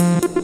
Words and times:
you. 0.00 0.37